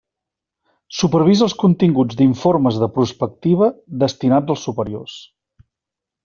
Supervisa 1.01 1.43
els 1.47 1.53
continguts 1.63 2.17
d'informes 2.21 2.79
de 2.85 2.89
prospectiva 2.97 3.69
destinats 4.05 4.55
als 4.55 4.65
superiors. 4.71 5.21